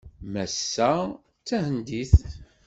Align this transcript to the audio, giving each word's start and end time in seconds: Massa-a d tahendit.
Massa-a 0.31 0.97
d 1.15 1.17
tahendit. 1.47 2.13